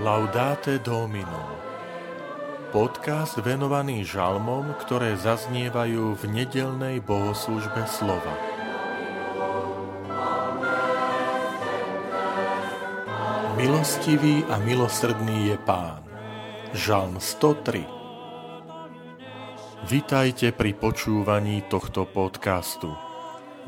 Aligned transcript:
Laudate 0.00 0.80
Domino 0.80 1.60
Podcast 2.72 3.36
venovaný 3.36 4.00
žalmom, 4.00 4.72
ktoré 4.80 5.12
zaznievajú 5.12 6.16
v 6.16 6.22
nedelnej 6.24 7.04
bohoslužbe 7.04 7.84
slova. 7.84 8.32
Milostivý 13.60 14.40
a 14.48 14.56
milosrdný 14.56 15.52
je 15.52 15.60
Pán. 15.68 16.00
Žalm 16.72 17.20
103 17.20 17.84
Vitajte 19.84 20.56
pri 20.56 20.72
počúvaní 20.80 21.68
tohto 21.68 22.08
podcastu. 22.08 22.88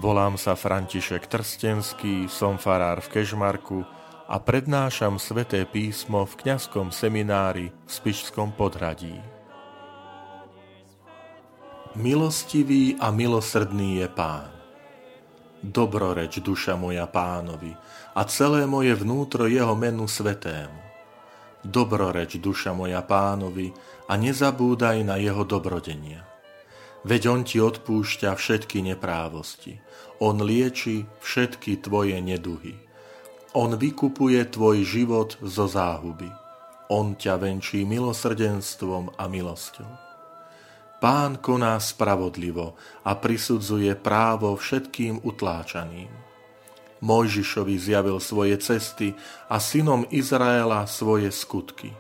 Volám 0.01 0.41
sa 0.41 0.57
František 0.57 1.29
Trstenský, 1.29 2.25
som 2.33 2.57
farár 2.57 3.05
v 3.05 3.21
Kežmarku, 3.21 3.85
a 4.33 4.41
prednášam 4.41 5.21
sveté 5.21 5.69
písmo 5.69 6.25
v 6.25 6.41
kňazskom 6.41 6.89
seminári 6.89 7.69
v 7.69 7.91
Spišskom 7.93 8.57
podhradí. 8.57 9.21
Milostivý 11.93 12.97
a 12.97 13.13
milosrdný 13.13 14.01
je 14.01 14.09
Pán. 14.09 14.49
Dobroreč 15.61 16.41
duša 16.41 16.81
moja 16.81 17.05
pánovi 17.05 17.77
a 18.17 18.25
celé 18.25 18.65
moje 18.65 18.97
vnútro 18.97 19.45
jeho 19.45 19.77
menu 19.77 20.09
svetému. 20.09 20.81
Dobroreč 21.61 22.41
duša 22.41 22.73
moja 22.73 23.05
pánovi 23.05 23.69
a 24.09 24.17
nezabúdaj 24.17 25.05
na 25.05 25.21
jeho 25.21 25.45
dobrodenia. 25.45 26.25
Veď 27.05 27.23
on 27.29 27.41
ti 27.45 27.61
odpúšťa 27.61 28.33
všetky 28.33 28.81
neprávosti. 28.81 29.77
On 30.25 30.41
lieči 30.41 31.05
všetky 31.21 31.85
tvoje 31.85 32.17
neduhy 32.17 32.92
on 33.53 33.77
vykupuje 33.77 34.41
tvoj 34.49 34.85
život 34.85 35.37
zo 35.45 35.69
záhuby. 35.69 36.29
On 36.93 37.17
ťa 37.17 37.41
venčí 37.41 37.85
milosrdenstvom 37.85 39.17
a 39.17 39.25
milosťou. 39.29 39.89
Pán 41.01 41.41
koná 41.43 41.81
spravodlivo 41.83 42.79
a 43.03 43.19
prisudzuje 43.19 43.93
právo 43.99 44.55
všetkým 44.55 45.25
utláčaným. 45.27 46.09
Mojžišovi 47.03 47.75
zjavil 47.75 48.23
svoje 48.23 48.55
cesty 48.63 49.11
a 49.51 49.59
synom 49.59 50.07
Izraela 50.15 50.87
svoje 50.87 51.35
skutky. 51.35 51.91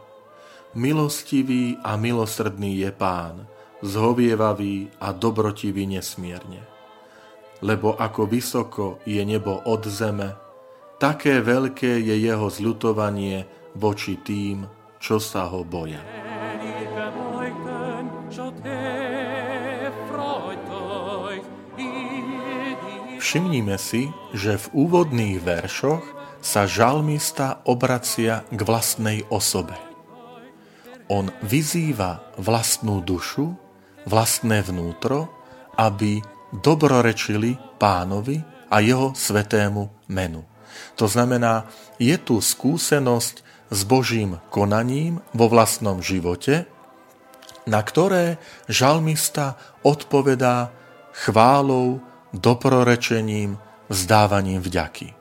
Milostivý 0.78 1.74
a 1.82 1.98
milosrdný 1.98 2.86
je 2.86 2.90
pán, 2.94 3.44
zhovievavý 3.82 4.88
a 5.02 5.10
dobrotivý 5.10 5.90
nesmierne. 5.90 6.62
Lebo 7.58 7.98
ako 7.98 8.30
vysoko 8.30 8.86
je 9.02 9.20
nebo 9.26 9.58
od 9.66 9.82
zeme, 9.90 10.38
také 11.02 11.42
veľké 11.42 11.98
je 11.98 12.14
jeho 12.14 12.46
zľutovanie 12.46 13.42
voči 13.74 14.22
tým, 14.22 14.62
čo 15.02 15.18
sa 15.18 15.50
ho 15.50 15.66
boja. 15.66 15.98
Všimnime 23.18 23.74
si, 23.82 24.14
že 24.30 24.54
v 24.54 24.66
úvodných 24.86 25.42
veršoch 25.42 26.04
sa 26.38 26.70
žalmista 26.70 27.66
obracia 27.66 28.46
k 28.54 28.60
vlastnej 28.62 29.26
osobe. 29.26 29.74
On 31.10 31.26
vyzýva 31.42 32.22
vlastnú 32.38 33.02
dušu, 33.02 33.58
vlastné 34.06 34.62
vnútro, 34.62 35.26
aby 35.74 36.22
dobrorečili 36.54 37.58
pánovi 37.82 38.38
a 38.70 38.78
jeho 38.78 39.10
svetému 39.18 40.06
menu. 40.06 40.51
To 40.96 41.08
znamená, 41.08 41.66
je 41.98 42.14
tu 42.18 42.40
skúsenosť 42.40 43.42
s 43.72 43.80
Božím 43.88 44.36
konaním 44.52 45.24
vo 45.32 45.48
vlastnom 45.48 46.04
živote, 46.04 46.68
na 47.64 47.80
ktoré 47.80 48.42
žalmista 48.68 49.56
odpovedá 49.86 50.74
chválou, 51.12 52.02
doprorečením, 52.32 53.60
vzdávaním 53.92 54.60
vďaky. 54.64 55.14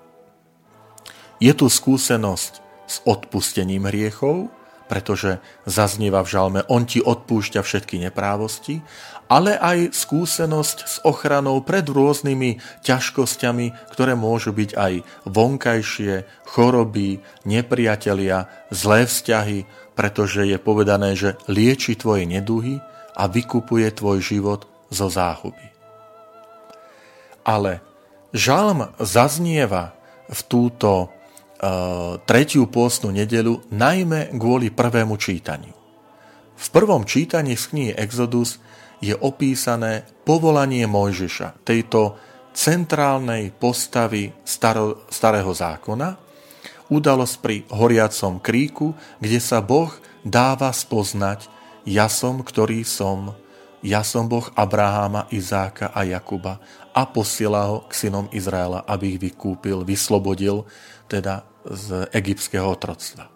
Je 1.42 1.54
tu 1.58 1.68
skúsenosť 1.68 2.54
s 2.88 2.96
odpustením 3.04 3.88
hriechov, 3.88 4.52
pretože 4.92 5.40
zaznieva 5.64 6.20
v 6.20 6.32
žalme, 6.36 6.60
on 6.68 6.84
ti 6.84 7.00
odpúšťa 7.00 7.64
všetky 7.64 8.04
neprávosti, 8.04 8.84
ale 9.32 9.56
aj 9.56 9.96
skúsenosť 9.96 10.78
s 10.84 10.96
ochranou 11.08 11.64
pred 11.64 11.88
rôznymi 11.88 12.84
ťažkosťami, 12.84 13.96
ktoré 13.96 14.20
môžu 14.20 14.52
byť 14.52 14.76
aj 14.76 14.94
vonkajšie, 15.32 16.28
choroby, 16.44 17.24
nepriatelia, 17.48 18.52
zlé 18.68 19.08
vzťahy, 19.08 19.64
pretože 19.96 20.44
je 20.44 20.60
povedané, 20.60 21.16
že 21.16 21.40
lieči 21.48 21.96
tvoje 21.96 22.28
neduhy 22.28 22.84
a 23.16 23.32
vykupuje 23.32 23.88
tvoj 23.96 24.20
život 24.20 24.68
zo 24.92 25.08
záhuby. 25.08 25.72
Ale 27.48 27.80
žalm 28.36 28.92
zaznieva 29.00 29.96
v 30.28 30.40
túto 30.52 31.08
tretiu 32.26 32.66
pôstnu 32.66 33.14
nedelu, 33.14 33.62
najmä 33.70 34.34
kvôli 34.34 34.74
prvému 34.74 35.14
čítaniu. 35.14 35.78
V 36.58 36.68
prvom 36.74 37.06
čítaní 37.06 37.54
z 37.58 37.64
knihy 37.70 37.94
Exodus 37.98 38.58
je 39.02 39.14
opísané 39.18 40.06
povolanie 40.26 40.86
Mojžiša, 40.86 41.66
tejto 41.66 42.18
centrálnej 42.54 43.54
postavy 43.54 44.30
staro, 44.46 45.06
starého 45.10 45.54
zákona, 45.54 46.18
udalosť 46.92 47.36
pri 47.42 47.56
horiacom 47.72 48.42
kríku, 48.42 48.94
kde 49.18 49.40
sa 49.42 49.62
Boh 49.62 49.90
dáva 50.22 50.70
spoznať, 50.70 51.50
ja 51.86 52.06
som, 52.10 52.46
ktorý 52.46 52.86
som, 52.86 53.34
ja 53.82 54.06
som 54.06 54.30
Boh 54.30 54.46
Abraháma, 54.54 55.26
Izáka 55.34 55.90
a 55.90 56.06
Jakuba 56.06 56.62
a 56.94 57.10
posiela 57.10 57.74
ho 57.74 57.90
k 57.90 58.06
synom 58.06 58.30
Izraela, 58.30 58.86
aby 58.86 59.18
ich 59.18 59.20
vykúpil, 59.22 59.82
vyslobodil 59.82 60.68
teda 61.10 61.51
z 61.66 62.10
egyptského 62.12 62.66
otroctva. 62.66 63.30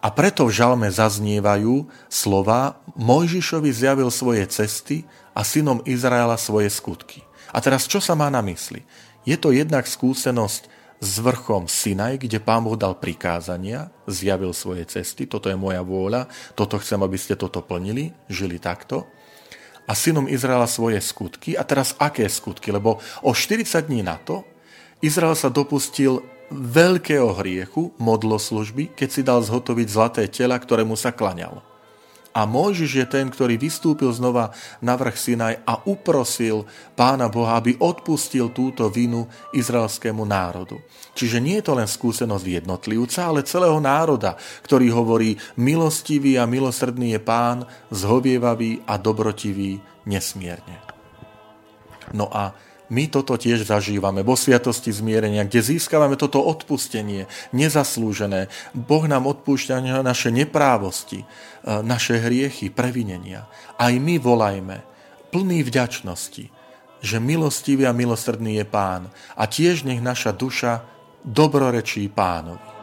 A 0.00 0.08
preto 0.08 0.48
v 0.48 0.56
žalme 0.56 0.88
zaznievajú 0.88 1.84
slova 2.08 2.80
Mojžišovi 2.96 3.68
zjavil 3.68 4.08
svoje 4.08 4.48
cesty 4.48 5.04
a 5.36 5.44
synom 5.44 5.84
Izraela 5.84 6.40
svoje 6.40 6.72
skutky. 6.72 7.20
A 7.52 7.60
teraz 7.60 7.84
čo 7.84 8.00
sa 8.00 8.16
má 8.16 8.32
na 8.32 8.40
mysli? 8.40 8.80
Je 9.28 9.36
to 9.36 9.52
jednak 9.52 9.84
skúsenosť 9.84 10.72
s 11.00 11.12
vrchom 11.20 11.68
Sinaj, 11.68 12.24
kde 12.24 12.40
pán 12.40 12.64
Boh 12.64 12.76
dal 12.76 12.96
prikázania, 12.96 13.92
zjavil 14.08 14.56
svoje 14.56 14.88
cesty, 14.88 15.28
toto 15.28 15.48
je 15.52 15.56
moja 15.56 15.84
vôľa, 15.84 16.28
toto 16.56 16.80
chcem, 16.80 17.00
aby 17.00 17.16
ste 17.20 17.36
toto 17.36 17.60
plnili, 17.60 18.12
žili 18.28 18.56
takto. 18.56 19.04
A 19.84 19.92
synom 19.96 20.28
Izraela 20.28 20.68
svoje 20.70 21.00
skutky. 21.02 21.58
A 21.58 21.66
teraz 21.66 21.98
aké 21.98 22.24
skutky? 22.28 22.70
Lebo 22.70 23.02
o 23.20 23.32
40 23.32 23.90
dní 23.90 24.00
na 24.06 24.16
to 24.16 24.46
Izrael 25.00 25.32
sa 25.32 25.48
dopustil 25.48 26.20
veľkého 26.50 27.30
hriechu, 27.38 27.94
modloslužby, 27.96 28.92
keď 28.98 29.08
si 29.08 29.22
dal 29.22 29.40
zhotoviť 29.40 29.86
zlaté 29.86 30.22
tela, 30.26 30.58
ktorému 30.58 30.98
sa 30.98 31.14
klaňal. 31.14 31.62
A 32.30 32.46
Mojžiš 32.46 32.92
je 32.94 33.06
ten, 33.10 33.26
ktorý 33.26 33.58
vystúpil 33.58 34.06
znova 34.14 34.54
na 34.78 34.94
vrch 34.94 35.18
Sinaj 35.18 35.54
a 35.66 35.82
uprosil 35.82 36.62
pána 36.94 37.26
Boha, 37.26 37.58
aby 37.58 37.74
odpustil 37.82 38.54
túto 38.54 38.86
vinu 38.86 39.26
izraelskému 39.50 40.22
národu. 40.22 40.78
Čiže 41.18 41.42
nie 41.42 41.58
je 41.58 41.66
to 41.66 41.74
len 41.74 41.90
skúsenosť 41.90 42.46
jednotlivca, 42.62 43.26
ale 43.26 43.42
celého 43.42 43.82
národa, 43.82 44.38
ktorý 44.62 44.94
hovorí, 44.94 45.34
milostivý 45.58 46.38
a 46.38 46.46
milosrdný 46.46 47.18
je 47.18 47.20
pán, 47.20 47.66
zhovievavý 47.90 48.86
a 48.86 48.94
dobrotivý 48.94 49.82
nesmierne. 50.06 50.78
No 52.14 52.30
a 52.30 52.54
my 52.90 53.06
toto 53.06 53.38
tiež 53.38 53.70
zažívame 53.70 54.26
vo 54.26 54.34
sviatosti 54.34 54.90
zmierenia, 54.90 55.46
kde 55.46 55.62
získavame 55.62 56.18
toto 56.18 56.42
odpustenie, 56.42 57.30
nezaslúžené. 57.54 58.50
Boh 58.74 59.06
nám 59.06 59.30
odpúšťa 59.30 60.02
naše 60.02 60.34
neprávosti, 60.34 61.22
e, 61.22 61.26
naše 61.86 62.18
hriechy, 62.18 62.68
previnenia. 62.68 63.46
Aj 63.78 63.94
my 63.94 64.18
volajme, 64.18 64.82
plný 65.30 65.62
vďačnosti, 65.62 66.50
že 67.00 67.16
milostivý 67.22 67.86
a 67.86 67.94
milosrdný 67.94 68.58
je 68.58 68.66
Pán 68.66 69.08
a 69.38 69.46
tiež 69.46 69.86
nech 69.86 70.02
naša 70.02 70.34
duša 70.34 70.82
dobrorečí 71.24 72.10
Pánovi. 72.10 72.79